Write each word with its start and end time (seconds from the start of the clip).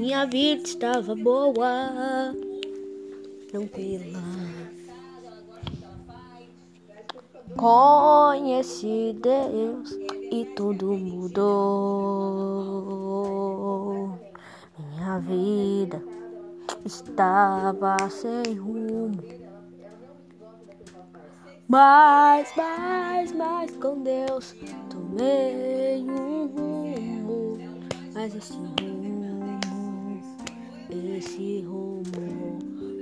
minha 0.00 0.24
vida 0.24 0.62
estava 0.62 1.14
boa, 1.14 2.34
tranquila. 3.50 4.18
Conheci 7.54 9.14
Deus 9.20 9.90
e 10.32 10.46
tudo 10.56 10.94
mudou. 10.94 11.58
Minha 14.78 15.18
vida 15.18 16.02
estava 16.86 17.98
sem 18.08 18.54
rumo. 18.54 19.22
Mas, 21.68 22.50
mas, 22.56 23.32
mas 23.32 23.76
com 23.76 24.02
Deus 24.02 24.56
tomei 24.88 26.02
um 26.02 26.46
rumo. 26.46 27.58
Mas 28.14 28.34
esse 28.34 28.54
rumo, 28.54 28.99
esse 30.92 31.60
rumo 31.62 32.58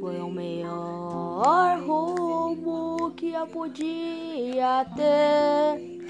foi 0.00 0.20
o 0.20 0.30
melhor 0.30 1.80
rumo 1.80 3.10
que 3.12 3.32
eu 3.32 3.46
podia 3.46 4.84
ter 4.96 6.00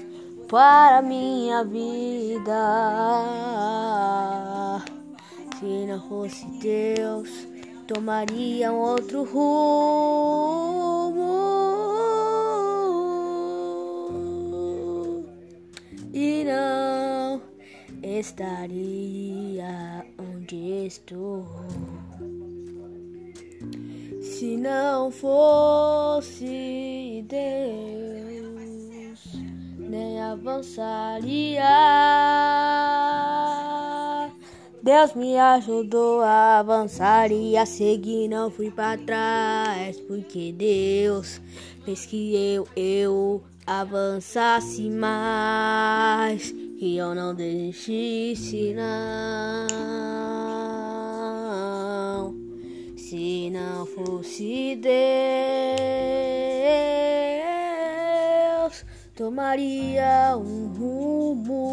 para 0.47 1.01
minha 1.01 1.63
vida. 1.63 2.53
Se 5.59 5.85
não 5.87 6.01
fosse 6.07 6.45
Deus, 6.59 7.29
tomaria 7.87 8.71
um 8.71 8.77
outro 8.77 9.23
rumo 9.23 10.43
e 16.13 16.43
não 16.43 17.41
estaria 18.01 19.23
estou. 20.85 21.45
Se 24.21 24.57
não 24.57 25.11
fosse 25.11 26.45
Deus, 27.27 28.63
nem 29.77 30.21
avançaria. 30.21 31.63
Deus 34.83 35.13
me 35.15 35.37
ajudou 35.37 36.21
a 36.21 36.59
avançar 36.59 37.31
e 37.31 37.55
a 37.55 37.65
seguir, 37.65 38.27
não 38.27 38.51
fui 38.51 38.69
para 38.69 38.97
trás, 38.97 39.97
porque 40.01 40.51
Deus 40.51 41.39
fez 41.85 42.05
que 42.05 42.35
eu, 42.35 42.67
eu 42.75 43.41
avançasse 43.65 44.89
mais, 44.89 46.53
que 46.83 46.97
eu 46.97 47.15
não 47.15 47.33
desistisse, 47.33 48.73
não. 48.73 49.67
Se 52.97 53.49
não 53.51 53.85
fosse 53.85 54.75
Deus, 54.75 54.93
tomaria 59.15 60.35
um 60.35 60.73
rumo, 60.73 61.63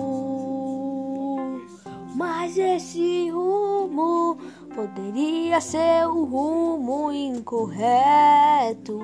mas 2.14 2.56
esse 2.56 3.30
rumo 3.30 4.38
poderia 4.76 5.60
ser 5.60 6.06
o 6.06 6.24
rumo 6.24 7.10
incorreto, 7.10 9.00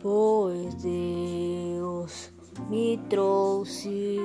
pois 0.00 0.74
Deus 0.76 2.35
me 2.68 2.98
trouxe 3.08 4.18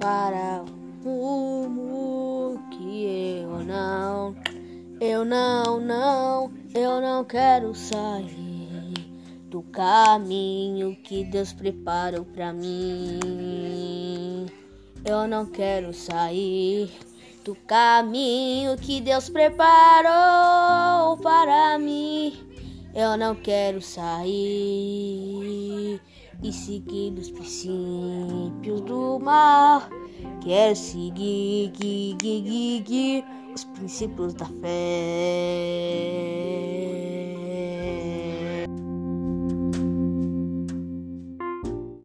para 0.00 0.64
um 1.04 1.04
rumo 1.04 2.58
que 2.70 3.40
eu 3.42 3.64
não, 3.64 4.36
eu 5.00 5.24
não, 5.24 5.80
não, 5.80 6.52
eu 6.74 7.00
não 7.00 7.24
quero 7.24 7.74
sair 7.74 8.94
do 9.48 9.62
caminho 9.62 10.96
que 11.02 11.24
Deus 11.24 11.52
preparou 11.52 12.24
para 12.24 12.52
mim. 12.52 14.46
Eu 15.04 15.26
não 15.26 15.44
quero 15.44 15.92
sair 15.92 16.90
do 17.44 17.54
caminho 17.54 18.76
que 18.76 19.00
Deus 19.00 19.28
preparou 19.28 21.16
para 21.18 21.78
mim. 21.78 22.32
Eu 22.94 23.16
não 23.16 23.34
quero 23.34 23.82
sair 23.82 26.00
e 26.42 26.52
seguir 26.52 27.12
os 27.18 27.30
princípios 27.30 28.80
do 28.82 29.18
mal. 29.20 29.82
Quero 30.40 30.76
seguir, 30.76 31.72
seguir, 31.76 32.16
seguir 32.20 33.24
os 33.54 33.64
princípios 33.64 34.34
da 34.34 34.46
fé. 34.46 34.82